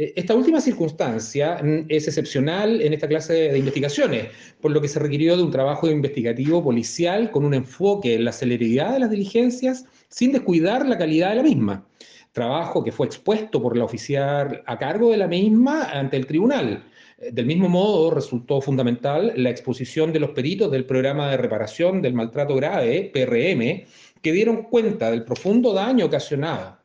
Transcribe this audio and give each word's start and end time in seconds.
Eh, 0.00 0.14
esta 0.16 0.34
última 0.34 0.62
circunstancia 0.62 1.60
mm, 1.62 1.84
es 1.88 2.08
excepcional 2.08 2.80
en 2.80 2.94
esta 2.94 3.06
clase 3.06 3.34
de 3.52 3.58
investigaciones, 3.58 4.28
por 4.58 4.70
lo 4.70 4.80
que 4.80 4.88
se 4.88 4.98
requirió 4.98 5.36
de 5.36 5.42
un 5.42 5.50
trabajo 5.50 5.90
investigativo 5.90 6.64
policial 6.64 7.30
con 7.30 7.44
un 7.44 7.52
enfoque 7.52 8.14
en 8.14 8.24
la 8.24 8.32
celeridad 8.32 8.94
de 8.94 9.00
las 9.00 9.10
diligencias 9.10 9.84
sin 10.08 10.32
descuidar 10.32 10.86
la 10.86 10.96
calidad 10.96 11.30
de 11.30 11.36
la 11.36 11.42
misma. 11.42 11.86
Trabajo 12.32 12.82
que 12.82 12.92
fue 12.92 13.06
expuesto 13.08 13.60
por 13.60 13.76
la 13.76 13.84
oficial 13.84 14.62
a 14.64 14.78
cargo 14.78 15.10
de 15.10 15.18
la 15.18 15.28
misma 15.28 15.84
ante 15.90 16.16
el 16.16 16.24
tribunal. 16.24 16.82
Eh, 17.18 17.30
del 17.32 17.44
mismo 17.44 17.68
modo, 17.68 18.10
resultó 18.10 18.62
fundamental 18.62 19.34
la 19.36 19.50
exposición 19.50 20.14
de 20.14 20.20
los 20.20 20.30
peritos 20.30 20.70
del 20.70 20.86
programa 20.86 21.30
de 21.30 21.36
reparación 21.36 22.00
del 22.00 22.14
maltrato 22.14 22.54
grave, 22.54 23.10
PRM, 23.12 23.84
que 24.22 24.32
dieron 24.32 24.62
cuenta 24.62 25.10
del 25.10 25.24
profundo 25.24 25.74
daño 25.74 26.06
ocasionado 26.06 26.80